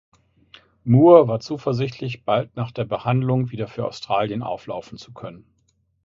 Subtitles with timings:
[0.83, 5.45] Moore war zuversichtlich, bald nach der Behandlung wieder für Australien auflaufen zu können.